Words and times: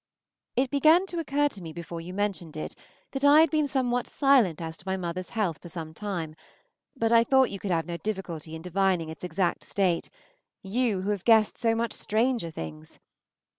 It 0.55 0.71
began 0.71 1.05
to 1.05 1.19
occur 1.19 1.47
to 1.49 1.61
me 1.61 1.73
before 1.73 2.01
you 2.01 2.11
mentioned 2.11 2.57
it 2.57 2.73
that 3.11 3.23
I 3.23 3.41
had 3.41 3.51
been 3.51 3.67
somewhat 3.67 4.07
silent 4.07 4.59
as 4.59 4.75
to 4.77 4.87
my 4.87 4.97
mother's 4.97 5.29
health 5.29 5.59
for 5.61 5.69
some 5.69 5.93
time, 5.93 6.35
but 6.95 7.11
I 7.11 7.23
thought 7.23 7.51
you 7.51 7.59
could 7.59 7.69
have 7.69 7.85
no 7.85 7.97
difficulty 7.97 8.55
in 8.55 8.63
divining 8.63 9.09
its 9.09 9.23
exact 9.23 9.63
state, 9.63 10.09
you, 10.63 11.01
who 11.01 11.11
have 11.11 11.23
guessed 11.23 11.59
so 11.59 11.75
much 11.75 11.93
stranger 11.93 12.49
things. 12.49 12.99